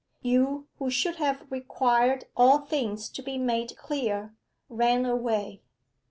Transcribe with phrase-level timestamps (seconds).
[0.23, 4.33] You, who should have required all things to be made clear,
[4.67, 5.61] ran away.